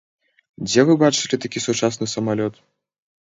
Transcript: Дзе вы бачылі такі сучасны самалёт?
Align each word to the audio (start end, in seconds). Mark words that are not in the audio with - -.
Дзе 0.67 0.81
вы 0.87 0.95
бачылі 1.03 1.39
такі 1.43 1.63
сучасны 1.67 2.05
самалёт? 2.15 2.53